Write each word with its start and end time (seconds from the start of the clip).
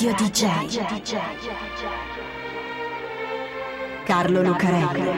Radio 0.00 0.14
DJ. 0.14 0.78
Carlo 4.04 4.42
Lucarelli. 4.42 5.10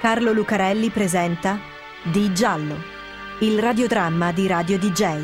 Carlo 0.00 0.32
Lucarelli 0.32 0.90
presenta 0.90 1.60
Di 2.02 2.34
Giallo, 2.34 2.76
il 3.42 3.60
radiodramma 3.60 4.32
di 4.32 4.48
Radio 4.48 4.78
DJ. 4.80 5.22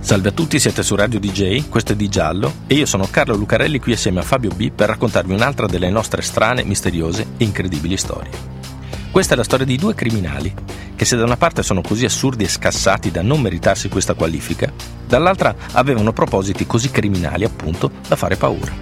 Salve 0.00 0.30
a 0.30 0.32
tutti, 0.32 0.58
siete 0.58 0.82
su 0.82 0.94
Radio 0.94 1.20
DJ, 1.20 1.68
questo 1.68 1.92
è 1.92 1.96
Di 1.96 2.08
Giallo 2.08 2.50
e 2.66 2.76
io 2.76 2.86
sono 2.86 3.06
Carlo 3.10 3.36
Lucarelli 3.36 3.78
qui 3.78 3.92
assieme 3.92 4.20
a 4.20 4.22
Fabio 4.22 4.52
B 4.56 4.70
per 4.70 4.88
raccontarvi 4.88 5.34
un'altra 5.34 5.66
delle 5.66 5.90
nostre 5.90 6.22
strane, 6.22 6.64
misteriose 6.64 7.26
e 7.36 7.44
incredibili 7.44 7.98
storie. 7.98 8.53
Questa 9.14 9.34
è 9.34 9.36
la 9.36 9.44
storia 9.44 9.64
di 9.64 9.76
due 9.76 9.94
criminali 9.94 10.52
che 10.96 11.04
se 11.04 11.14
da 11.14 11.22
una 11.22 11.36
parte 11.36 11.62
sono 11.62 11.82
così 11.82 12.04
assurdi 12.04 12.42
e 12.42 12.48
scassati 12.48 13.12
da 13.12 13.22
non 13.22 13.40
meritarsi 13.40 13.88
questa 13.88 14.14
qualifica, 14.14 14.72
dall'altra 15.06 15.54
avevano 15.70 16.12
propositi 16.12 16.66
così 16.66 16.90
criminali 16.90 17.44
appunto 17.44 17.92
da 18.08 18.16
fare 18.16 18.34
paura. 18.34 18.72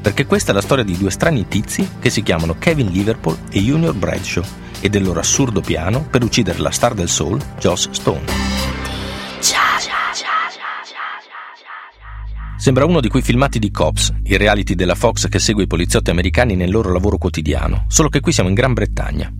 Perché 0.00 0.24
questa 0.24 0.52
è 0.52 0.54
la 0.54 0.62
storia 0.62 0.84
di 0.84 0.96
due 0.96 1.10
strani 1.10 1.46
tizi 1.48 1.86
che 2.00 2.08
si 2.08 2.22
chiamano 2.22 2.56
Kevin 2.58 2.86
Liverpool 2.86 3.36
e 3.50 3.60
Junior 3.60 3.94
Bradshaw 3.94 4.42
e 4.80 4.88
del 4.88 5.02
loro 5.02 5.20
assurdo 5.20 5.60
piano 5.60 6.00
per 6.00 6.24
uccidere 6.24 6.60
la 6.60 6.70
star 6.70 6.94
del 6.94 7.10
soul, 7.10 7.38
Joss 7.58 7.90
Stone. 7.90 8.24
Sembra 12.56 12.86
uno 12.86 13.00
di 13.00 13.08
quei 13.10 13.22
filmati 13.22 13.58
di 13.58 13.70
Cops, 13.70 14.14
il 14.22 14.38
reality 14.38 14.74
della 14.74 14.94
Fox 14.94 15.28
che 15.28 15.38
segue 15.38 15.64
i 15.64 15.66
poliziotti 15.66 16.08
americani 16.08 16.56
nel 16.56 16.70
loro 16.70 16.90
lavoro 16.90 17.18
quotidiano, 17.18 17.84
solo 17.88 18.08
che 18.08 18.20
qui 18.20 18.32
siamo 18.32 18.48
in 18.48 18.54
Gran 18.54 18.72
Bretagna. 18.72 19.30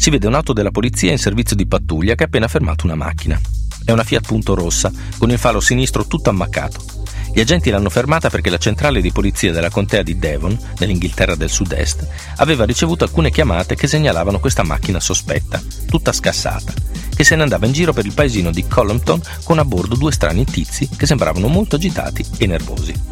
Si 0.00 0.08
vede 0.08 0.26
un'auto 0.26 0.54
della 0.54 0.70
polizia 0.70 1.10
in 1.10 1.18
servizio 1.18 1.54
di 1.54 1.66
pattuglia 1.66 2.14
che 2.14 2.22
ha 2.22 2.26
appena 2.26 2.48
fermato 2.48 2.86
una 2.86 2.94
macchina. 2.94 3.38
È 3.84 3.92
una 3.92 4.02
Fiat 4.02 4.26
Punto 4.26 4.54
rossa, 4.54 4.90
con 5.18 5.30
il 5.30 5.36
faro 5.36 5.60
sinistro 5.60 6.06
tutto 6.06 6.30
ammaccato. 6.30 6.82
Gli 7.34 7.40
agenti 7.40 7.68
l'hanno 7.68 7.90
fermata 7.90 8.30
perché 8.30 8.48
la 8.48 8.56
centrale 8.56 9.02
di 9.02 9.12
polizia 9.12 9.52
della 9.52 9.68
contea 9.68 10.02
di 10.02 10.18
Devon, 10.18 10.58
nell'Inghilterra 10.78 11.34
del 11.34 11.50
Sud-Est, 11.50 12.06
aveva 12.36 12.64
ricevuto 12.64 13.04
alcune 13.04 13.30
chiamate 13.30 13.74
che 13.74 13.86
segnalavano 13.86 14.40
questa 14.40 14.62
macchina 14.62 15.00
sospetta, 15.00 15.62
tutta 15.86 16.12
scassata, 16.12 16.72
che 17.14 17.22
se 17.22 17.36
ne 17.36 17.42
andava 17.42 17.66
in 17.66 17.72
giro 17.72 17.92
per 17.92 18.06
il 18.06 18.14
paesino 18.14 18.50
di 18.50 18.66
Collompton 18.66 19.20
con 19.44 19.58
a 19.58 19.66
bordo 19.66 19.96
due 19.96 20.12
strani 20.12 20.46
tizi 20.46 20.88
che 20.96 21.04
sembravano 21.04 21.46
molto 21.48 21.76
agitati 21.76 22.24
e 22.38 22.46
nervosi. 22.46 23.09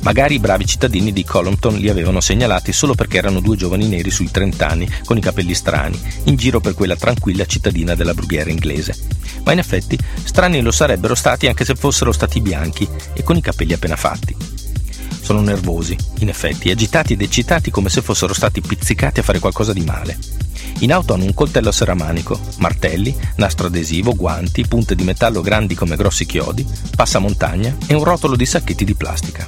Magari 0.00 0.34
i 0.34 0.38
bravi 0.38 0.64
cittadini 0.64 1.12
di 1.12 1.24
Collompton 1.24 1.76
li 1.76 1.88
avevano 1.88 2.20
segnalati 2.20 2.72
solo 2.72 2.94
perché 2.94 3.18
erano 3.18 3.40
due 3.40 3.56
giovani 3.56 3.88
neri 3.88 4.10
sui 4.10 4.30
30 4.30 4.66
anni 4.66 4.88
con 5.04 5.16
i 5.16 5.20
capelli 5.20 5.54
strani, 5.54 6.00
in 6.24 6.36
giro 6.36 6.60
per 6.60 6.74
quella 6.74 6.96
tranquilla 6.96 7.44
cittadina 7.46 7.94
della 7.94 8.14
brughiera 8.14 8.50
inglese. 8.50 8.96
Ma 9.44 9.52
in 9.52 9.58
effetti 9.58 9.98
strani 10.22 10.60
lo 10.60 10.70
sarebbero 10.70 11.14
stati 11.14 11.46
anche 11.46 11.64
se 11.64 11.74
fossero 11.74 12.12
stati 12.12 12.40
bianchi 12.40 12.88
e 13.12 13.22
con 13.22 13.36
i 13.36 13.40
capelli 13.40 13.72
appena 13.72 13.96
fatti. 13.96 14.36
Sono 15.20 15.40
nervosi, 15.42 15.96
in 16.20 16.30
effetti, 16.30 16.70
agitati 16.70 17.12
ed 17.12 17.20
eccitati 17.20 17.70
come 17.70 17.90
se 17.90 18.00
fossero 18.00 18.32
stati 18.32 18.62
pizzicati 18.62 19.20
a 19.20 19.22
fare 19.22 19.40
qualcosa 19.40 19.74
di 19.74 19.82
male. 19.82 20.16
In 20.78 20.92
auto 20.92 21.12
hanno 21.12 21.24
un 21.24 21.34
coltello 21.34 21.68
a 21.68 21.72
seramanico, 21.72 22.40
martelli, 22.58 23.14
nastro 23.36 23.66
adesivo, 23.66 24.14
guanti, 24.14 24.66
punte 24.66 24.94
di 24.94 25.04
metallo 25.04 25.42
grandi 25.42 25.74
come 25.74 25.96
grossi 25.96 26.24
chiodi, 26.24 26.66
passamontagna 26.94 27.76
e 27.86 27.94
un 27.94 28.04
rotolo 28.04 28.36
di 28.36 28.46
sacchetti 28.46 28.84
di 28.84 28.94
plastica. 28.94 29.46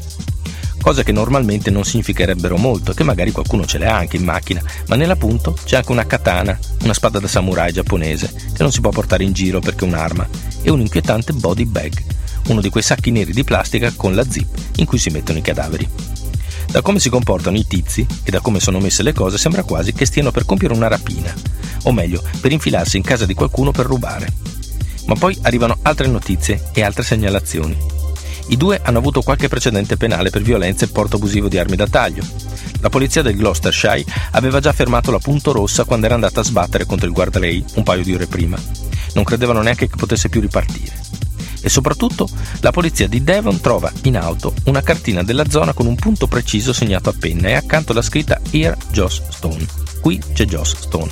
Cose 0.80 1.04
che 1.04 1.12
normalmente 1.12 1.70
non 1.70 1.84
significherebbero 1.84 2.56
molto, 2.56 2.94
che 2.94 3.04
magari 3.04 3.32
qualcuno 3.32 3.66
ce 3.66 3.78
l'ha 3.78 3.96
anche 3.96 4.16
in 4.16 4.24
macchina, 4.24 4.62
ma 4.88 4.96
nell'appunto 4.96 5.56
c'è 5.64 5.76
anche 5.76 5.92
una 5.92 6.06
katana, 6.06 6.58
una 6.82 6.94
spada 6.94 7.18
da 7.18 7.28
samurai 7.28 7.72
giapponese, 7.72 8.32
che 8.54 8.62
non 8.62 8.72
si 8.72 8.80
può 8.80 8.90
portare 8.90 9.22
in 9.22 9.32
giro 9.32 9.60
perché 9.60 9.84
è 9.84 9.88
un'arma, 9.88 10.26
e 10.62 10.70
un 10.70 10.80
inquietante 10.80 11.34
body 11.34 11.64
bag, 11.66 12.02
uno 12.48 12.60
di 12.60 12.70
quei 12.70 12.82
sacchi 12.82 13.10
neri 13.10 13.32
di 13.32 13.44
plastica 13.44 13.92
con 13.94 14.14
la 14.14 14.28
zip 14.28 14.48
in 14.76 14.86
cui 14.86 14.98
si 14.98 15.10
mettono 15.10 15.38
i 15.38 15.42
cadaveri. 15.42 15.88
Da 16.70 16.80
come 16.82 16.98
si 16.98 17.10
comportano 17.10 17.58
i 17.58 17.66
tizi 17.66 18.06
e 18.22 18.30
da 18.30 18.40
come 18.40 18.58
sono 18.58 18.78
messe 18.78 19.02
le 19.02 19.12
cose 19.12 19.38
sembra 19.38 19.64
quasi 19.64 19.92
che 19.92 20.06
stiano 20.06 20.30
per 20.30 20.46
compiere 20.46 20.74
una 20.74 20.88
rapina, 20.88 21.32
o 21.84 21.92
meglio, 21.92 22.22
per 22.40 22.52
infilarsi 22.52 22.96
in 22.96 23.02
casa 23.02 23.26
di 23.26 23.34
qualcuno 23.34 23.70
per 23.70 23.86
rubare. 23.86 24.32
Ma 25.06 25.14
poi 25.14 25.36
arrivano 25.42 25.78
altre 25.82 26.06
notizie 26.06 26.70
e 26.72 26.82
altre 26.82 27.02
segnalazioni. 27.02 27.99
I 28.50 28.56
due 28.56 28.80
hanno 28.82 28.98
avuto 28.98 29.22
qualche 29.22 29.46
precedente 29.46 29.96
penale 29.96 30.30
per 30.30 30.42
violenza 30.42 30.84
e 30.84 30.88
porto 30.88 31.16
abusivo 31.16 31.46
di 31.46 31.56
armi 31.56 31.76
da 31.76 31.86
taglio. 31.86 32.26
La 32.80 32.88
polizia 32.88 33.22
del 33.22 33.36
Gloucestershire 33.36 34.04
aveva 34.32 34.58
già 34.58 34.72
fermato 34.72 35.12
la 35.12 35.20
Punto 35.20 35.52
Rossa 35.52 35.84
quando 35.84 36.06
era 36.06 36.16
andata 36.16 36.40
a 36.40 36.44
sbattere 36.44 36.84
contro 36.84 37.06
il 37.06 37.12
guardrail 37.12 37.64
un 37.74 37.84
paio 37.84 38.02
di 38.02 38.12
ore 38.12 38.26
prima. 38.26 38.58
Non 39.14 39.22
credevano 39.22 39.62
neanche 39.62 39.88
che 39.88 39.94
potesse 39.96 40.28
più 40.28 40.40
ripartire 40.40 40.98
e 41.62 41.68
soprattutto 41.68 42.28
la 42.60 42.72
polizia 42.72 43.06
di 43.06 43.22
Devon 43.22 43.60
trova 43.60 43.92
in 44.02 44.16
auto 44.16 44.54
una 44.64 44.82
cartina 44.82 45.22
della 45.22 45.48
zona 45.48 45.72
con 45.72 45.86
un 45.86 45.94
punto 45.94 46.26
preciso 46.26 46.72
segnato 46.72 47.08
a 47.08 47.14
penna 47.16 47.48
e 47.48 47.54
accanto 47.54 47.92
la 47.92 48.02
scritta 48.02 48.40
Here 48.50 48.76
Joss 48.90 49.22
Stone. 49.28 49.64
Qui 50.00 50.20
c'è 50.32 50.44
Joss 50.44 50.74
Stone. 50.80 51.10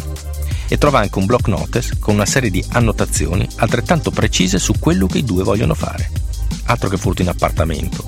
E 0.66 0.77
trova 0.77 0.98
anche 0.98 1.19
un 1.19 1.27
block 1.27 1.47
notice 1.47 1.98
con 2.00 2.15
una 2.15 2.27
serie 2.27 2.50
di 2.50 2.65
annotazioni 2.71 3.47
altrettanto 3.56 4.10
precise 4.10 4.59
su 4.59 4.75
quello 4.81 5.06
che 5.06 5.19
i 5.19 5.25
due 5.25 5.44
vogliono 5.44 5.75
fare. 5.75 6.28
Altro 6.64 6.88
che 6.88 6.97
furto 6.97 7.22
in 7.22 7.28
appartamento. 7.28 8.04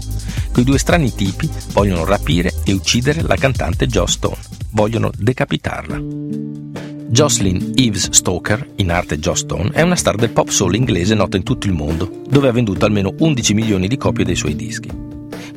Quei 0.52 0.64
due 0.64 0.78
strani 0.78 1.12
tipi 1.14 1.48
vogliono 1.72 2.04
rapire 2.04 2.52
e 2.64 2.72
uccidere 2.72 3.22
la 3.22 3.36
cantante 3.36 3.86
Joss 3.86 4.12
Stone. 4.12 4.38
Vogliono 4.70 5.10
decapitarla. 5.16 6.00
Jocelyn 7.08 7.72
Eves 7.74 8.10
Stoker, 8.10 8.70
in 8.76 8.90
arte 8.90 9.18
Joss 9.18 9.40
Stone, 9.40 9.70
è 9.72 9.82
una 9.82 9.96
star 9.96 10.14
del 10.14 10.30
pop 10.30 10.48
soul 10.48 10.76
inglese 10.76 11.14
nota 11.14 11.36
in 11.36 11.42
tutto 11.42 11.66
il 11.66 11.72
mondo, 11.72 12.22
dove 12.28 12.48
ha 12.48 12.52
venduto 12.52 12.84
almeno 12.84 13.12
11 13.18 13.54
milioni 13.54 13.88
di 13.88 13.96
copie 13.96 14.24
dei 14.24 14.36
suoi 14.36 14.54
dischi. 14.54 15.09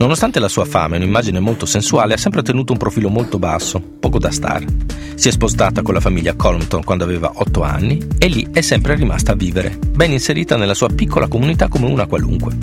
Nonostante 0.04 0.42
la 0.42 0.50
sua 0.50 0.66
fama 0.66 0.96
e 0.96 0.98
un'immagine 0.98 1.40
molto 1.40 1.66
sensuale, 1.66 2.16
ha 2.16 2.18
sempre 2.18 2.42
tenuto 2.42 2.74
un 2.74 2.78
profilo 2.78 3.08
molto 3.08 3.40
basso, 3.40 3.80
poco 3.80 4.20
da 4.20 4.32
star. 4.32 4.62
Si 5.16 5.30
è 5.30 5.32
spostata 5.32 5.82
con 5.82 5.94
la 5.94 6.02
famiglia 6.02 6.36
Colmpton 6.36 6.84
quando 6.84 7.06
aveva 7.06 7.32
8 7.36 7.64
anni 7.64 8.06
e 8.18 8.28
lì 8.28 8.46
è 8.52 8.60
sempre 8.60 8.96
rimasta 8.96 9.32
a 9.32 9.36
vivere, 9.36 9.80
ben 9.80 10.12
inserita 10.12 10.58
nella 10.58 10.74
sua 10.74 10.90
piccola 10.90 11.30
comunità 11.30 11.70
come 11.70 11.86
una 11.86 12.06
qualunque. 12.06 12.54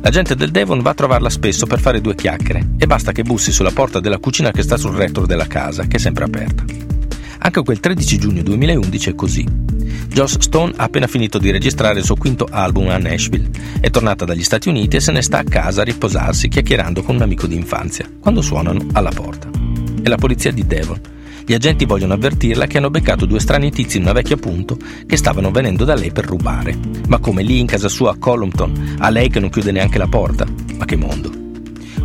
La 0.00 0.10
gente 0.10 0.34
del 0.34 0.50
Devon 0.50 0.80
va 0.80 0.90
a 0.90 0.94
trovarla 0.94 1.30
spesso 1.30 1.66
per 1.66 1.78
fare 1.78 2.00
due 2.00 2.16
chiacchiere 2.16 2.70
e 2.76 2.86
basta 2.88 3.12
che 3.12 3.22
bussi 3.22 3.52
sulla 3.52 3.70
porta 3.70 4.00
della 4.00 4.18
cucina 4.18 4.50
che 4.50 4.62
sta 4.62 4.76
sul 4.76 4.96
retro 4.96 5.24
della 5.24 5.46
casa, 5.46 5.84
che 5.84 5.98
è 5.98 6.00
sempre 6.00 6.24
aperta. 6.24 6.91
Anche 7.44 7.62
quel 7.64 7.80
13 7.80 8.18
giugno 8.18 8.42
2011 8.42 9.10
è 9.10 9.14
così. 9.16 9.44
Joss 10.08 10.38
Stone 10.38 10.74
ha 10.76 10.84
appena 10.84 11.08
finito 11.08 11.38
di 11.38 11.50
registrare 11.50 11.98
il 11.98 12.04
suo 12.04 12.14
quinto 12.14 12.46
album 12.48 12.88
a 12.88 12.98
Nashville, 12.98 13.50
è 13.80 13.90
tornata 13.90 14.24
dagli 14.24 14.44
Stati 14.44 14.68
Uniti 14.68 14.94
e 14.94 15.00
se 15.00 15.10
ne 15.10 15.22
sta 15.22 15.38
a 15.38 15.44
casa 15.44 15.80
a 15.80 15.84
riposarsi 15.84 16.46
chiacchierando 16.46 17.02
con 17.02 17.16
un 17.16 17.22
amico 17.22 17.48
di 17.48 17.56
infanzia, 17.56 18.08
quando 18.20 18.42
suonano 18.42 18.86
alla 18.92 19.10
porta. 19.10 19.50
È 20.00 20.08
la 20.08 20.16
polizia 20.16 20.52
di 20.52 20.64
Devon. 20.64 21.00
Gli 21.44 21.52
agenti 21.52 21.84
vogliono 21.84 22.14
avvertirla 22.14 22.66
che 22.66 22.78
hanno 22.78 22.90
beccato 22.90 23.26
due 23.26 23.40
strani 23.40 23.72
tizi 23.72 23.96
in 23.96 24.04
una 24.04 24.12
vecchia 24.12 24.36
punto 24.36 24.78
che 25.04 25.16
stavano 25.16 25.50
venendo 25.50 25.84
da 25.84 25.96
lei 25.96 26.12
per 26.12 26.26
rubare. 26.26 26.78
Ma 27.08 27.18
come 27.18 27.42
lì 27.42 27.58
in 27.58 27.66
casa 27.66 27.88
sua 27.88 28.12
a 28.12 28.16
Collumpton, 28.16 28.96
a 28.98 29.10
lei 29.10 29.28
che 29.28 29.40
non 29.40 29.50
chiude 29.50 29.72
neanche 29.72 29.98
la 29.98 30.06
porta? 30.06 30.46
Ma 30.76 30.84
che 30.84 30.94
mondo! 30.94 31.32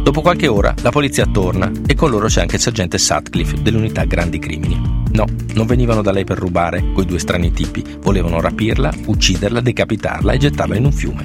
Dopo 0.02 0.22
qualche 0.22 0.48
ora 0.48 0.74
la 0.82 0.90
polizia 0.90 1.28
torna 1.28 1.72
e 1.86 1.94
con 1.94 2.10
loro 2.10 2.26
c'è 2.26 2.42
anche 2.42 2.56
il 2.56 2.62
sergente 2.62 2.98
Sutcliffe 2.98 3.62
dell'unità 3.62 4.04
Grandi 4.06 4.40
Crimini. 4.40 4.97
No, 5.58 5.64
non 5.64 5.66
venivano 5.66 6.04
da 6.04 6.12
lei 6.12 6.24
per 6.24 6.38
rubare, 6.38 6.92
quei 6.94 7.08
due 7.08 7.18
strani 7.18 7.52
tipi. 7.52 7.84
Volevano 8.02 8.40
rapirla, 8.40 8.94
ucciderla, 9.06 9.60
decapitarla 9.60 10.34
e 10.34 10.38
gettarla 10.38 10.76
in 10.76 10.86
un 10.86 10.92
fiume. 10.92 11.24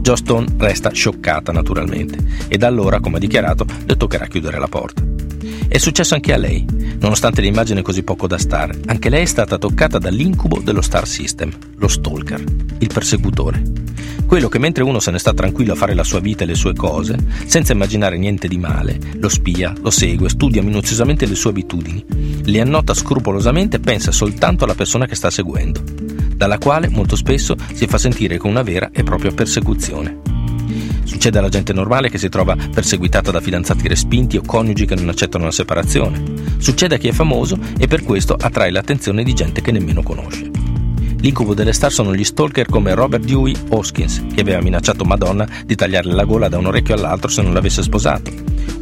Jo 0.00 0.16
Stone 0.16 0.54
resta 0.58 0.90
scioccata 0.90 1.50
naturalmente 1.50 2.18
e 2.46 2.58
da 2.58 2.66
allora, 2.66 3.00
come 3.00 3.16
ha 3.16 3.20
dichiarato, 3.20 3.64
le 3.86 3.96
toccherà 3.96 4.26
chiudere 4.26 4.58
la 4.58 4.68
porta. 4.68 5.07
È 5.66 5.78
successo 5.78 6.14
anche 6.14 6.32
a 6.32 6.36
lei, 6.36 6.64
nonostante 7.00 7.40
l'immagine 7.40 7.82
così 7.82 8.02
poco 8.02 8.26
da 8.26 8.38
star. 8.38 8.76
Anche 8.86 9.08
lei 9.08 9.22
è 9.22 9.26
stata 9.26 9.58
toccata 9.58 9.98
dall'incubo 9.98 10.60
dello 10.60 10.82
star 10.82 11.06
system, 11.06 11.50
lo 11.76 11.88
stalker, 11.88 12.44
il 12.78 12.90
persecutore. 12.92 13.62
Quello 14.26 14.48
che 14.48 14.58
mentre 14.58 14.82
uno 14.82 15.00
se 15.00 15.10
ne 15.10 15.18
sta 15.18 15.32
tranquillo 15.32 15.72
a 15.72 15.76
fare 15.76 15.94
la 15.94 16.04
sua 16.04 16.20
vita 16.20 16.44
e 16.44 16.46
le 16.46 16.54
sue 16.54 16.74
cose, 16.74 17.16
senza 17.46 17.72
immaginare 17.72 18.18
niente 18.18 18.46
di 18.46 18.58
male, 18.58 18.98
lo 19.14 19.30
spia, 19.30 19.72
lo 19.80 19.90
segue, 19.90 20.28
studia 20.28 20.62
minuziosamente 20.62 21.24
le 21.24 21.34
sue 21.34 21.50
abitudini, 21.50 22.04
le 22.44 22.60
annota 22.60 22.92
scrupolosamente 22.92 23.76
e 23.76 23.80
pensa 23.80 24.12
soltanto 24.12 24.64
alla 24.64 24.74
persona 24.74 25.06
che 25.06 25.14
sta 25.14 25.30
seguendo, 25.30 25.82
dalla 26.34 26.58
quale 26.58 26.88
molto 26.88 27.16
spesso 27.16 27.56
si 27.72 27.86
fa 27.86 27.96
sentire 27.96 28.36
con 28.36 28.50
una 28.50 28.62
vera 28.62 28.90
e 28.92 29.02
propria 29.02 29.32
persecuzione. 29.32 30.37
Succede 31.08 31.38
alla 31.38 31.48
gente 31.48 31.72
normale 31.72 32.10
che 32.10 32.18
si 32.18 32.28
trova 32.28 32.54
perseguitata 32.54 33.30
da 33.30 33.40
fidanzati 33.40 33.88
respinti 33.88 34.36
o 34.36 34.42
coniugi 34.44 34.84
che 34.84 34.94
non 34.94 35.08
accettano 35.08 35.44
la 35.44 35.50
separazione. 35.50 36.22
Succede 36.58 36.96
a 36.96 36.98
chi 36.98 37.08
è 37.08 37.12
famoso 37.12 37.58
e 37.78 37.86
per 37.86 38.02
questo 38.02 38.34
attrae 38.38 38.70
l'attenzione 38.70 39.24
di 39.24 39.32
gente 39.32 39.62
che 39.62 39.72
nemmeno 39.72 40.02
conosce. 40.02 40.50
L'incubo 41.20 41.54
delle 41.54 41.72
star 41.72 41.90
sono 41.90 42.14
gli 42.14 42.22
stalker 42.22 42.66
come 42.66 42.92
Robert 42.92 43.24
Dewey 43.24 43.54
Hoskins, 43.70 44.22
che 44.34 44.42
aveva 44.42 44.60
minacciato 44.60 45.04
Madonna 45.04 45.48
di 45.64 45.74
tagliarle 45.74 46.12
la 46.12 46.24
gola 46.24 46.48
da 46.48 46.58
un 46.58 46.66
orecchio 46.66 46.94
all'altro 46.94 47.30
se 47.30 47.40
non 47.40 47.54
l'avesse 47.54 47.82
sposato, 47.82 48.30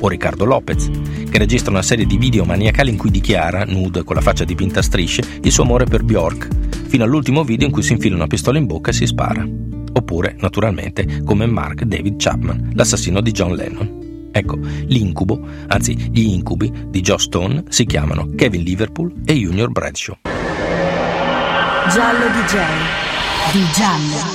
o 0.00 0.08
Riccardo 0.08 0.44
Lopez, 0.44 0.90
che 1.31 1.38
registra 1.38 1.70
una 1.70 1.82
serie 1.82 2.06
di 2.06 2.19
video 2.19 2.44
maniacali 2.44 2.90
in 2.90 2.96
cui 2.96 3.12
dichiara, 3.12 3.64
nude 3.64 4.02
con 4.02 4.17
la 4.17 4.20
faccia 4.20 4.43
dipinta 4.43 4.81
a 4.81 4.82
strisce, 4.82 5.22
il 5.43 5.52
suo 5.52 5.62
amore 5.62 5.84
per 5.84 6.02
Bjork, 6.02 6.49
fino 6.88 7.05
all'ultimo 7.05 7.44
video 7.44 7.69
in 7.69 7.72
cui 7.72 7.84
si 7.84 7.93
infila 7.93 8.17
una 8.17 8.26
pistola 8.26 8.58
in 8.58 8.67
bocca 8.67 8.90
e 8.90 8.94
si 8.94 9.06
spara. 9.06 9.46
Oppure, 9.96 10.37
naturalmente, 10.40 11.22
come 11.25 11.46
Mark 11.46 11.84
David 11.84 12.16
Chapman, 12.19 12.72
l'assassino 12.75 13.22
di 13.22 13.32
John 13.32 13.54
Lennon. 13.54 14.28
Ecco, 14.31 14.58
l'incubo, 14.88 15.40
anzi 15.69 15.96
gli 15.96 16.34
incubi 16.34 16.70
di 16.88 17.00
Joe 17.00 17.19
Stone 17.19 17.64
si 17.69 17.87
chiamano 17.87 18.28
Kevin 18.37 18.62
Liverpool 18.62 19.10
e 19.25 19.32
Junior 19.32 19.70
Bradshaw. 19.70 20.16
Giallo 21.90 22.26
DJ. 22.26 22.58
Di 23.52 23.64
giallo. 23.72 24.34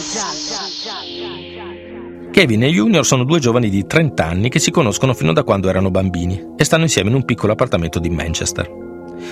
Kevin 2.31 2.63
e 2.63 2.69
Junior 2.69 3.06
sono 3.06 3.24
due 3.24 3.40
giovani 3.40 3.69
di 3.69 3.86
30 3.86 4.25
anni 4.25 4.50
che 4.50 4.58
si 4.58 4.72
conoscono 4.72 5.13
fino 5.13 5.31
da 5.31 5.44
quando 5.44 5.69
erano 5.69 5.92
bambini 5.92 6.54
e 6.58 6.63
stanno 6.63 6.84
insieme 6.84 7.10
in 7.10 7.16
un 7.16 7.25
piccolo 7.25 7.52
appartamento 7.52 8.00
di 8.00 8.10
Manchester. 8.10 8.81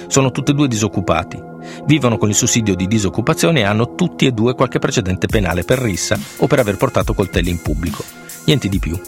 Sono 0.07 0.31
tutti 0.31 0.51
e 0.51 0.53
due 0.53 0.67
disoccupati, 0.67 1.41
vivono 1.85 2.17
con 2.17 2.29
il 2.29 2.35
sussidio 2.35 2.75
di 2.75 2.87
disoccupazione 2.87 3.61
e 3.61 3.63
hanno 3.63 3.95
tutti 3.95 4.25
e 4.25 4.31
due 4.31 4.55
qualche 4.55 4.79
precedente 4.79 5.27
penale 5.27 5.63
per 5.63 5.79
rissa 5.79 6.17
o 6.37 6.47
per 6.47 6.59
aver 6.59 6.77
portato 6.77 7.13
coltelli 7.13 7.49
in 7.49 7.61
pubblico. 7.61 8.03
Niente 8.45 8.69
di 8.69 8.79
più. 8.79 8.99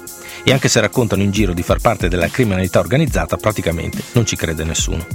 E 0.44 0.52
anche 0.52 0.70
se 0.70 0.80
raccontano 0.80 1.22
in 1.22 1.32
giro 1.32 1.54
di 1.54 1.64
far 1.64 1.80
parte 1.80 2.08
della 2.08 2.28
criminalità 2.28 2.80
organizzata, 2.80 3.38
praticamente 3.38 4.02
non 4.14 4.26
ci 4.26 4.36
crede 4.36 4.64
nessuno. 4.64 5.06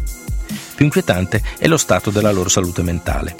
Più 0.75 0.85
inquietante 0.85 1.43
è 1.59 1.67
lo 1.67 1.77
stato 1.77 2.11
della 2.11 2.33
loro 2.33 2.49
salute 2.49 2.83
mentale. 2.83 3.35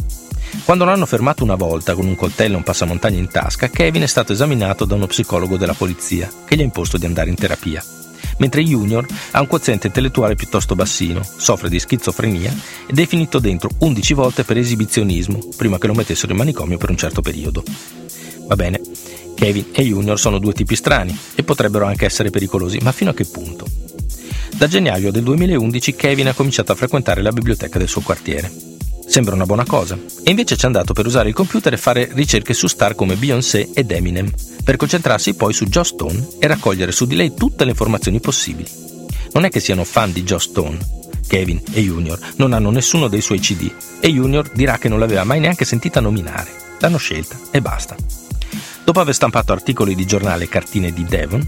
Quando 0.65 0.85
l'hanno 0.85 1.07
fermato 1.07 1.45
una 1.45 1.55
volta 1.55 1.95
con 1.95 2.07
un 2.07 2.15
coltello 2.15 2.55
e 2.55 2.57
un 2.57 2.63
passamontagna 2.63 3.19
in 3.19 3.29
tasca, 3.29 3.69
Kevin 3.69 4.03
è 4.03 4.07
stato 4.07 4.33
esaminato 4.33 4.85
da 4.85 4.95
uno 4.95 5.07
psicologo 5.07 5.57
della 5.57 5.75
polizia 5.75 6.31
che 6.45 6.57
gli 6.57 6.61
ha 6.61 6.65
imposto 6.65 6.99
di 6.99 7.07
andare 7.07 7.31
in 7.31 7.37
terapia. 7.37 7.83
Mentre 8.39 8.63
Junior 8.63 9.07
ha 9.33 9.41
un 9.41 9.47
quoziente 9.47 9.87
intellettuale 9.87 10.35
piuttosto 10.35 10.75
bassino, 10.75 11.23
soffre 11.23 11.69
di 11.69 11.79
schizofrenia 11.79 12.55
ed 12.87 12.99
è 12.99 13.07
finito 13.07 13.39
dentro 13.39 13.71
11 13.79 14.15
volte 14.15 14.45
per 14.45 14.59
esibizionismo 14.59 15.39
prima 15.57 15.79
che 15.79 15.87
lo 15.87 15.95
mettessero 15.95 16.33
in 16.33 16.39
manicomio 16.39 16.77
per 16.77 16.91
un 16.91 16.97
certo 16.97 17.23
periodo. 17.23 17.63
Va 18.47 18.55
bene, 18.55 18.81
Kevin 19.35 19.67
e 19.73 19.83
Junior 19.83 20.19
sono 20.19 20.39
due 20.39 20.53
tipi 20.53 20.77
strani 20.77 21.17
e 21.35 21.43
potrebbero 21.43 21.87
anche 21.87 22.05
essere 22.05 22.31
pericolosi, 22.31 22.79
ma 22.83 22.93
fino 22.93 23.11
a 23.11 23.15
che 23.15 23.25
punto? 23.25 23.67
Da 24.57 24.69
gennaio 24.69 25.11
del 25.11 25.23
2011 25.23 25.95
Kevin 25.95 26.29
ha 26.29 26.35
cominciato 26.35 26.73
a 26.73 26.77
frequentare 26.77 27.23
la 27.23 27.33
biblioteca 27.33 27.79
del 27.79 27.89
suo 27.89 28.01
quartiere. 28.01 28.76
Sembra 29.07 29.35
una 29.35 29.47
buona 29.47 29.65
cosa. 29.65 29.97
E 30.23 30.31
invece 30.31 30.57
ci 30.57 30.65
è 30.65 30.67
andato 30.67 30.93
per 30.93 31.07
usare 31.07 31.29
il 31.29 31.35
computer 31.35 31.73
e 31.73 31.79
fare 31.79 32.11
ricerche 32.13 32.53
su 32.53 32.67
star 32.67 32.95
come 32.95 33.15
Beyoncé 33.15 33.71
ed 33.73 33.91
Eminem, 33.91 34.31
per 34.63 34.77
concentrarsi 34.77 35.35
poi 35.35 35.55
su 35.55 35.65
Joe 35.67 35.85
Stone 35.85 36.27
e 36.39 36.47
raccogliere 36.47 36.93
su 36.93 37.07
di 37.07 37.15
lei 37.15 37.33
tutte 37.33 37.65
le 37.65 37.71
informazioni 37.71 38.21
possibili. 38.21 38.69
Non 39.33 39.45
è 39.45 39.49
che 39.49 39.61
siano 39.61 39.85
fan 39.85 40.13
di 40.13 40.23
Joe 40.23 40.41
Stone. 40.41 40.79
Kevin 41.27 41.63
e 41.73 41.81
Junior 41.81 42.19
non 42.37 42.53
hanno 42.53 42.71
nessuno 42.71 43.09
dei 43.09 43.21
suoi 43.21 43.39
CD 43.39 43.71
e 44.01 44.13
Junior 44.13 44.51
dirà 44.53 44.77
che 44.79 44.89
non 44.89 44.99
l'aveva 44.99 45.25
mai 45.25 45.41
neanche 45.41 45.65
sentita 45.65 46.01
nominare. 46.01 46.51
L'hanno 46.79 46.99
scelta 46.99 47.37
e 47.51 47.61
basta. 47.61 47.97
Dopo 48.85 49.01
aver 49.01 49.15
stampato 49.15 49.53
articoli 49.53 49.95
di 49.95 50.05
giornale 50.05 50.45
e 50.45 50.49
cartine 50.49 50.93
di 50.93 51.05
Devon, 51.05 51.47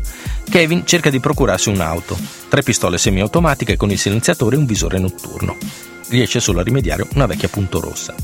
Kevin 0.48 0.84
cerca 0.84 1.10
di 1.10 1.20
procurarsi 1.20 1.68
un'auto, 1.68 2.18
tre 2.48 2.62
pistole 2.62 2.98
semiautomatiche 2.98 3.76
con 3.76 3.90
il 3.90 3.98
silenziatore 3.98 4.56
e 4.56 4.58
un 4.58 4.66
visore 4.66 4.98
notturno 4.98 5.87
riesce 6.08 6.40
solo 6.40 6.60
a 6.60 6.62
rimediare 6.62 7.06
una 7.14 7.26
vecchia 7.26 7.48
punto 7.48 7.80
rossa. 7.80 8.14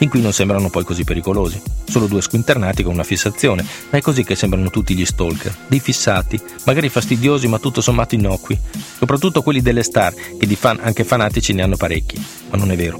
Fin 0.00 0.08
qui 0.08 0.22
non 0.22 0.32
sembrano 0.32 0.70
poi 0.70 0.84
così 0.84 1.04
pericolosi, 1.04 1.60
solo 1.84 2.06
due 2.06 2.22
squinternati 2.22 2.82
con 2.82 2.94
una 2.94 3.04
fissazione, 3.04 3.66
ma 3.90 3.98
è 3.98 4.00
così 4.00 4.24
che 4.24 4.34
sembrano 4.34 4.70
tutti 4.70 4.94
gli 4.94 5.04
stalker, 5.04 5.54
dei 5.66 5.78
fissati, 5.78 6.40
magari 6.64 6.88
fastidiosi 6.88 7.48
ma 7.48 7.58
tutto 7.58 7.82
sommato 7.82 8.14
innocui, 8.14 8.58
soprattutto 8.96 9.42
quelli 9.42 9.60
delle 9.60 9.82
star, 9.82 10.14
che 10.14 10.46
di 10.46 10.56
fan 10.56 10.78
anche 10.80 11.04
fanatici 11.04 11.52
ne 11.52 11.62
hanno 11.62 11.76
parecchi, 11.76 12.16
ma 12.48 12.56
non 12.56 12.70
è 12.70 12.76
vero. 12.76 12.98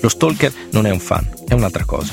Lo 0.00 0.08
stalker 0.08 0.52
non 0.70 0.86
è 0.86 0.90
un 0.90 0.98
fan, 0.98 1.28
è 1.46 1.54
un'altra 1.54 1.84
cosa. 1.84 2.12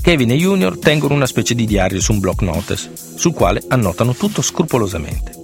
Kevin 0.00 0.30
e 0.30 0.36
Junior 0.36 0.78
tengono 0.78 1.12
una 1.12 1.26
specie 1.26 1.54
di 1.54 1.66
diario 1.66 2.00
su 2.00 2.12
un 2.12 2.20
block 2.20 2.40
notice, 2.40 2.90
sul 3.16 3.34
quale 3.34 3.62
annotano 3.68 4.14
tutto 4.14 4.40
scrupolosamente. 4.40 5.41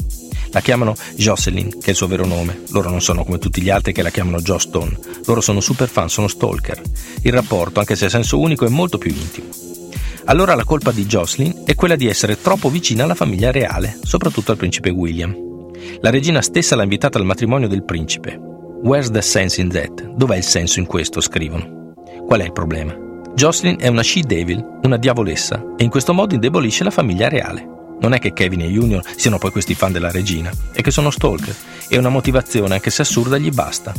La 0.51 0.61
chiamano 0.61 0.95
Jocelyn, 1.15 1.71
che 1.71 1.87
è 1.87 1.91
il 1.91 1.97
suo 1.97 2.07
vero 2.07 2.27
nome. 2.27 2.63
Loro 2.71 2.91
non 2.91 3.01
sono 3.01 3.25
come 3.25 3.39
tutti 3.39 3.61
gli 3.61 3.71
altri 3.71 3.93
che 3.93 4.03
la 4.03 4.11
chiamano 4.11 4.41
Joe 4.41 4.59
Stone. 4.59 4.99
Loro 5.27 5.41
sono 5.41 5.61
super 5.61 5.89
fan, 5.89 6.09
sono 6.09 6.29
stalker. 6.29 6.81
Il 7.23 7.33
rapporto, 7.33 7.81
anche 7.81 7.97
se 7.97 8.07
a 8.07 8.11
senso 8.11 8.39
unico, 8.39 8.65
è 8.65 8.71
molto 8.71 8.99
più 8.99 9.11
intimo. 9.11 9.49
Allora 10.25 10.55
la 10.55 10.65
colpa 10.65 10.91
di 10.91 11.07
Jocelyn 11.07 11.63
è 11.65 11.75
quella 11.75 11.97
di 11.97 12.07
essere 12.07 12.41
troppo 12.41 12.69
vicina 12.69 13.05
alla 13.05 13.15
famiglia 13.15 13.51
reale, 13.51 13.99
soprattutto 14.03 14.51
al 14.53 14.59
principe 14.59 14.91
William. 14.91 15.35
La 16.01 16.11
regina 16.11 16.43
stessa 16.43 16.77
l'ha 16.77 16.83
invitata 16.83 17.19
al 17.19 17.25
matrimonio 17.25 17.69
del 17.69 17.85
principe. 17.85 18.39
Where's 18.83 19.11
the 19.11 19.23
sense 19.23 19.61
in 19.61 19.71
that? 19.71 20.15
Dov'è 20.15 20.37
il 20.37 20.45
senso 20.45 20.81
in 20.81 20.87
questo? 20.87 21.21
scrivono. 21.21 21.95
Qual 22.27 22.41
è 22.41 22.45
il 22.45 22.53
problema? 22.53 22.95
Jocelyn 23.35 23.77
è 23.79 23.89
una 23.89 24.03
she-devil, 24.03 24.81
una 24.83 24.97
diavolessa, 24.97 25.75
e 25.77 25.85
in 25.85 25.91
questo 25.91 26.13
modo 26.13 26.35
indebolisce 26.35 26.85
la 26.85 26.91
famiglia 26.91 27.29
reale. 27.29 27.78
Non 28.01 28.13
è 28.13 28.19
che 28.19 28.33
Kevin 28.33 28.63
e 28.63 28.69
Junior 28.69 29.03
siano 29.17 29.39
poi 29.39 29.51
questi 29.51 29.75
fan 29.75 29.93
della 29.93 30.11
regina, 30.11 30.53
è 30.73 30.83
che 30.83 30.91
sono 30.91 31.11
stalker 31.11 31.55
e 31.89 31.99
una 31.99 32.09
motivazione, 32.09 32.75
anche 32.75 32.91
se 32.91 33.03
assurda, 33.03 33.39
gli 33.39 33.51
basta. 33.51 33.93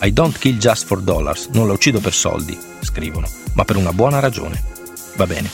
I 0.00 0.12
don't 0.12 0.38
kill 0.38 0.58
just 0.58 0.86
for 0.86 1.00
dollars, 1.00 1.48
non 1.52 1.66
la 1.66 1.72
uccido 1.72 1.98
per 2.00 2.12
soldi, 2.12 2.58
scrivono, 2.80 3.28
ma 3.54 3.64
per 3.64 3.76
una 3.76 3.92
buona 3.92 4.20
ragione. 4.20 4.62
Va 5.16 5.26
bene. 5.26 5.50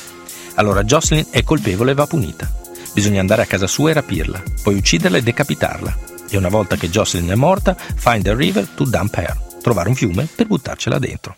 Allora 0.55 0.85
Jocelyn 0.85 1.27
è 1.31 1.43
colpevole 1.43 1.93
e 1.93 1.95
va 1.95 2.07
punita. 2.07 2.51
Bisogna 2.93 3.21
andare 3.21 3.43
a 3.43 3.47
casa 3.47 3.67
sua 3.67 3.91
e 3.91 3.95
rapirla, 3.95 4.43
poi 4.63 4.77
ucciderla 4.77 5.19
e 5.19 5.23
decapitarla. 5.23 5.99
E 6.31 6.37
una 6.37 6.49
volta 6.49 6.77
che 6.77 6.91
Jocelyn 6.91 7.29
è 7.29 7.35
morta, 7.37 7.75
find 7.75 8.27
a 8.27 8.35
river 8.35 8.67
to 8.69 8.85
dump 8.85 9.15
her, 9.17 9.37
trovare 9.63 9.89
un 9.89 9.95
fiume 9.95 10.29
per 10.35 10.47
buttarcela 10.47 10.99
dentro. 10.99 11.37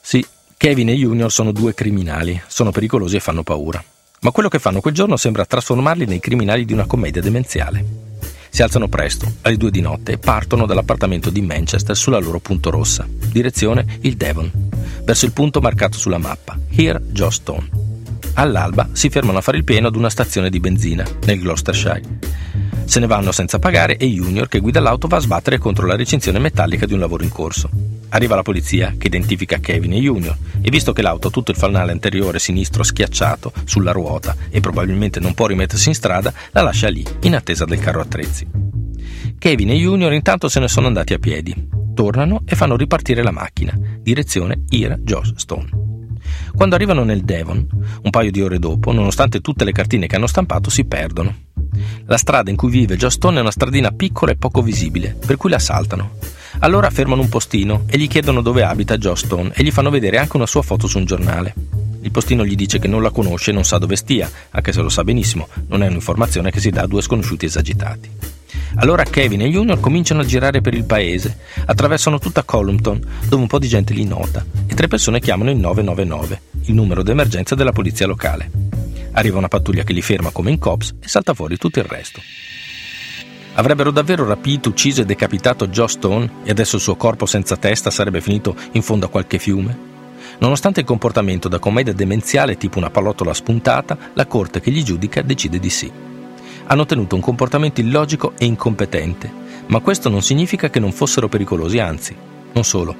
Sì, 0.00 0.24
Kevin 0.56 0.90
e 0.90 0.94
Junior 0.94 1.32
sono 1.32 1.50
due 1.50 1.74
criminali, 1.74 2.40
sono 2.46 2.70
pericolosi 2.70 3.16
e 3.16 3.20
fanno 3.20 3.42
paura 3.42 3.82
ma 4.20 4.30
quello 4.30 4.48
che 4.48 4.58
fanno 4.58 4.80
quel 4.80 4.94
giorno 4.94 5.16
sembra 5.16 5.44
trasformarli 5.44 6.06
nei 6.06 6.20
criminali 6.20 6.64
di 6.64 6.72
una 6.72 6.86
commedia 6.86 7.22
demenziale. 7.22 7.84
Si 8.48 8.62
alzano 8.62 8.88
presto, 8.88 9.30
alle 9.42 9.56
due 9.56 9.70
di 9.70 9.80
notte, 9.80 10.12
e 10.12 10.18
partono 10.18 10.64
dall'appartamento 10.64 11.28
di 11.28 11.42
Manchester 11.42 11.94
sulla 11.94 12.18
loro 12.18 12.40
punto 12.40 12.70
rossa, 12.70 13.06
direzione 13.08 13.98
il 14.00 14.16
Devon, 14.16 14.50
verso 15.04 15.26
il 15.26 15.32
punto 15.32 15.60
marcato 15.60 15.98
sulla 15.98 16.18
mappa, 16.18 16.58
Here 16.70 17.02
Joe 17.10 17.30
Stone. 17.30 17.68
All'alba 18.34 18.88
si 18.92 19.10
fermano 19.10 19.38
a 19.38 19.42
fare 19.42 19.58
il 19.58 19.64
pieno 19.64 19.88
ad 19.88 19.96
una 19.96 20.10
stazione 20.10 20.48
di 20.48 20.60
benzina, 20.60 21.06
nel 21.26 21.38
Gloucestershire. 21.38 22.02
Se 22.86 23.00
ne 23.00 23.06
vanno 23.06 23.32
senza 23.32 23.58
pagare 23.58 23.96
e 23.96 24.06
Junior, 24.06 24.48
che 24.48 24.60
guida 24.60 24.80
l'auto, 24.80 25.06
va 25.06 25.16
a 25.16 25.20
sbattere 25.20 25.58
contro 25.58 25.86
la 25.86 25.96
recinzione 25.96 26.38
metallica 26.38 26.86
di 26.86 26.92
un 26.92 27.00
lavoro 27.00 27.24
in 27.24 27.30
corso. 27.30 27.68
Arriva 28.10 28.34
la 28.34 28.42
polizia 28.42 28.94
che 28.96 29.08
identifica 29.08 29.58
Kevin 29.58 29.92
e 29.92 30.00
Junior 30.00 30.36
e 30.60 30.70
visto 30.70 30.92
che 30.92 31.02
l'auto 31.02 31.28
ha 31.28 31.30
tutto 31.30 31.50
il 31.50 31.56
fanale 31.56 31.92
anteriore 31.92 32.38
sinistro 32.38 32.82
schiacciato 32.82 33.52
sulla 33.64 33.92
ruota 33.92 34.36
e 34.48 34.60
probabilmente 34.60 35.20
non 35.20 35.34
può 35.34 35.46
rimettersi 35.46 35.88
in 35.88 35.94
strada, 35.94 36.32
la 36.52 36.62
lascia 36.62 36.88
lì, 36.88 37.04
in 37.22 37.34
attesa 37.34 37.64
del 37.64 37.78
carro 37.78 38.00
attrezzi. 38.00 38.46
Kevin 39.38 39.70
e 39.70 39.76
Junior 39.76 40.12
intanto 40.12 40.48
se 40.48 40.60
ne 40.60 40.68
sono 40.68 40.86
andati 40.86 41.12
a 41.14 41.18
piedi. 41.18 41.68
Tornano 41.94 42.42
e 42.46 42.54
fanno 42.54 42.76
ripartire 42.76 43.22
la 43.22 43.30
macchina, 43.30 43.72
direzione 44.00 44.62
Ira 44.68 44.96
Josh 44.96 45.32
Stone. 45.36 45.68
Quando 46.54 46.74
arrivano 46.74 47.04
nel 47.04 47.22
Devon, 47.22 47.66
un 48.02 48.10
paio 48.10 48.30
di 48.30 48.42
ore 48.42 48.58
dopo, 48.58 48.92
nonostante 48.92 49.40
tutte 49.40 49.64
le 49.64 49.72
cartine 49.72 50.06
che 50.06 50.16
hanno 50.16 50.26
stampato, 50.26 50.70
si 50.70 50.84
perdono. 50.84 51.34
La 52.06 52.16
strada 52.16 52.50
in 52.50 52.56
cui 52.56 52.70
vive 52.70 52.96
Joe 52.96 53.10
Stone 53.10 53.38
è 53.38 53.40
una 53.40 53.50
stradina 53.50 53.90
piccola 53.90 54.32
e 54.32 54.36
poco 54.36 54.62
visibile, 54.62 55.16
per 55.24 55.36
cui 55.36 55.50
la 55.50 55.58
saltano. 55.58 56.12
Allora 56.60 56.90
fermano 56.90 57.22
un 57.22 57.28
postino 57.28 57.84
e 57.86 57.98
gli 57.98 58.08
chiedono 58.08 58.40
dove 58.40 58.62
abita 58.62 58.96
Joe 58.96 59.16
Stone 59.16 59.52
e 59.54 59.62
gli 59.62 59.70
fanno 59.70 59.90
vedere 59.90 60.18
anche 60.18 60.36
una 60.36 60.46
sua 60.46 60.62
foto 60.62 60.86
su 60.86 60.98
un 60.98 61.04
giornale. 61.04 61.54
Il 62.00 62.10
postino 62.10 62.44
gli 62.44 62.54
dice 62.54 62.78
che 62.78 62.88
non 62.88 63.02
la 63.02 63.10
conosce 63.10 63.50
e 63.50 63.54
non 63.54 63.64
sa 63.64 63.78
dove 63.78 63.96
stia, 63.96 64.30
anche 64.50 64.72
se 64.72 64.80
lo 64.80 64.88
sa 64.88 65.04
benissimo, 65.04 65.48
non 65.68 65.82
è 65.82 65.88
un'informazione 65.88 66.50
che 66.50 66.60
si 66.60 66.70
dà 66.70 66.82
a 66.82 66.86
due 66.86 67.02
sconosciuti 67.02 67.44
esagitati. 67.44 68.10
Allora 68.76 69.04
Kevin 69.04 69.42
e 69.42 69.48
Junior 69.48 69.80
cominciano 69.80 70.20
a 70.20 70.24
girare 70.24 70.60
per 70.60 70.74
il 70.74 70.84
paese, 70.84 71.38
attraversano 71.66 72.18
tutta 72.18 72.42
Columton, 72.42 73.00
dove 73.28 73.42
un 73.42 73.48
po' 73.48 73.58
di 73.58 73.68
gente 73.68 73.92
li 73.92 74.04
nota, 74.04 74.44
e 74.66 74.74
tre 74.74 74.86
persone 74.86 75.20
chiamano 75.20 75.50
il 75.50 75.56
999, 75.56 76.40
il 76.66 76.74
numero 76.74 77.02
d'emergenza 77.02 77.54
della 77.54 77.72
polizia 77.72 78.06
locale. 78.06 78.50
Arriva 79.12 79.38
una 79.38 79.48
pattuglia 79.48 79.82
che 79.82 79.92
li 79.92 80.02
ferma 80.02 80.30
come 80.30 80.50
in 80.50 80.58
cops 80.58 80.94
e 81.00 81.08
salta 81.08 81.34
fuori 81.34 81.56
tutto 81.56 81.78
il 81.78 81.86
resto. 81.86 82.20
Avrebbero 83.58 83.90
davvero 83.90 84.26
rapito, 84.26 84.68
ucciso 84.68 85.00
e 85.00 85.06
decapitato 85.06 85.68
Joe 85.68 85.88
Stone 85.88 86.30
e 86.44 86.50
adesso 86.50 86.76
il 86.76 86.82
suo 86.82 86.94
corpo 86.96 87.24
senza 87.24 87.56
testa 87.56 87.90
sarebbe 87.90 88.20
finito 88.20 88.54
in 88.72 88.82
fondo 88.82 89.06
a 89.06 89.08
qualche 89.08 89.38
fiume? 89.38 89.94
Nonostante 90.38 90.80
il 90.80 90.86
comportamento 90.86 91.48
da 91.48 91.58
commedia 91.58 91.94
demenziale 91.94 92.58
tipo 92.58 92.76
una 92.76 92.90
pallottola 92.90 93.32
spuntata, 93.32 93.96
la 94.12 94.26
corte 94.26 94.60
che 94.60 94.70
gli 94.70 94.82
giudica 94.82 95.22
decide 95.22 95.58
di 95.58 95.70
sì. 95.70 95.90
Hanno 96.66 96.84
tenuto 96.84 97.14
un 97.14 97.22
comportamento 97.22 97.80
illogico 97.80 98.34
e 98.36 98.44
incompetente, 98.44 99.32
ma 99.68 99.80
questo 99.80 100.10
non 100.10 100.20
significa 100.20 100.68
che 100.68 100.80
non 100.80 100.92
fossero 100.92 101.28
pericolosi, 101.28 101.78
anzi. 101.78 102.14
Non 102.52 102.64
solo. 102.64 102.94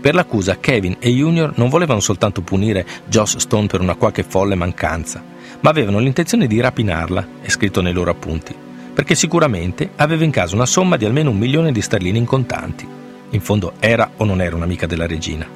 Per 0.00 0.14
l'accusa 0.14 0.60
Kevin 0.60 0.98
e 1.00 1.10
Junior 1.10 1.54
non 1.56 1.68
volevano 1.68 1.98
soltanto 1.98 2.42
punire 2.42 2.86
Joss 3.08 3.38
Stone 3.38 3.66
per 3.66 3.80
una 3.80 3.96
qualche 3.96 4.22
folle 4.22 4.54
mancanza, 4.54 5.20
ma 5.58 5.70
avevano 5.70 5.98
l'intenzione 5.98 6.46
di 6.46 6.60
rapinarla, 6.60 7.26
è 7.40 7.48
scritto 7.48 7.80
nei 7.80 7.92
loro 7.92 8.12
appunti, 8.12 8.54
perché 8.96 9.14
sicuramente 9.14 9.90
aveva 9.96 10.24
in 10.24 10.30
casa 10.30 10.54
una 10.54 10.64
somma 10.64 10.96
di 10.96 11.04
almeno 11.04 11.28
un 11.28 11.36
milione 11.36 11.70
di 11.70 11.82
sterline 11.82 12.16
in 12.16 12.24
contanti. 12.24 12.88
In 13.28 13.42
fondo 13.42 13.74
era 13.78 14.12
o 14.16 14.24
non 14.24 14.40
era 14.40 14.56
un'amica 14.56 14.86
della 14.86 15.06
regina. 15.06 15.46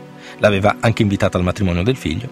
L'aveva 0.40 0.76
anche 0.78 1.00
invitata 1.00 1.38
al 1.38 1.42
matrimonio 1.42 1.82
del 1.82 1.97
figlio. 1.97 2.28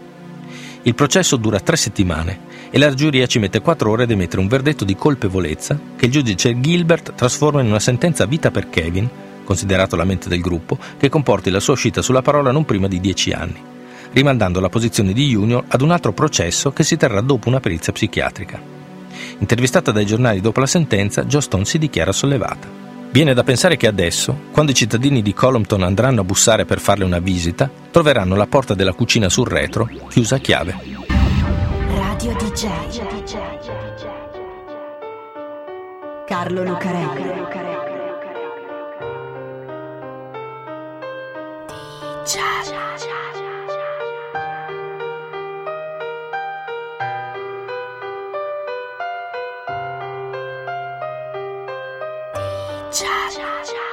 Il 0.82 0.94
processo 0.94 1.36
dura 1.36 1.60
tre 1.60 1.78
settimane 1.78 2.40
e 2.68 2.76
la 2.76 2.92
giuria 2.92 3.24
ci 3.24 3.38
mette 3.38 3.62
quattro 3.62 3.90
ore 3.90 4.02
ad 4.02 4.10
emettere 4.10 4.42
un 4.42 4.48
verdetto 4.48 4.84
di 4.84 4.96
colpevolezza 4.96 5.80
che 5.96 6.04
il 6.04 6.12
giudice 6.12 6.60
Gilbert 6.60 7.14
trasforma 7.14 7.62
in 7.62 7.68
una 7.68 7.80
sentenza 7.80 8.26
vita 8.26 8.50
per 8.50 8.68
Kevin, 8.68 9.08
considerato 9.44 9.96
la 9.96 10.04
mente 10.04 10.28
del 10.28 10.42
gruppo, 10.42 10.76
che 10.98 11.08
comporti 11.08 11.48
la 11.48 11.58
sua 11.58 11.72
uscita 11.72 12.02
sulla 12.02 12.20
parola 12.20 12.50
non 12.50 12.66
prima 12.66 12.86
di 12.86 13.00
dieci 13.00 13.32
anni, 13.32 13.62
rimandando 14.12 14.60
la 14.60 14.68
posizione 14.68 15.14
di 15.14 15.28
Junior 15.28 15.64
ad 15.68 15.80
un 15.80 15.90
altro 15.90 16.12
processo 16.12 16.70
che 16.70 16.84
si 16.84 16.98
terrà 16.98 17.22
dopo 17.22 17.48
una 17.48 17.60
perizia 17.60 17.94
psichiatrica. 17.94 18.76
Intervistata 19.38 19.92
dai 19.92 20.06
giornali 20.06 20.40
dopo 20.40 20.60
la 20.60 20.66
sentenza, 20.66 21.24
Johnston 21.24 21.64
si 21.64 21.78
dichiara 21.78 22.12
sollevata. 22.12 22.86
Viene 23.10 23.32
da 23.32 23.42
pensare 23.42 23.76
che 23.76 23.86
adesso, 23.86 24.36
quando 24.52 24.72
i 24.72 24.74
cittadini 24.74 25.22
di 25.22 25.32
Colompton 25.32 25.82
andranno 25.82 26.20
a 26.20 26.24
bussare 26.24 26.64
per 26.66 26.78
farle 26.78 27.04
una 27.04 27.20
visita, 27.20 27.70
troveranno 27.90 28.36
la 28.36 28.46
porta 28.46 28.74
della 28.74 28.92
cucina 28.92 29.28
sul 29.28 29.46
retro 29.46 29.88
chiusa 30.08 30.36
a 30.36 30.38
chiave. 30.38 30.76
Radio 31.88 32.36
DJ. 32.36 32.68
Carlo 36.26 36.62
Lucarelli. 36.62 37.22
DJ. 42.26 43.37
cha 52.98 53.87